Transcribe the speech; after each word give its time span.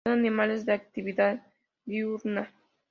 Son 0.07 0.13
animales 0.17 0.65
de 0.65 0.73
actividad 0.73 1.45
diurna. 1.85 2.51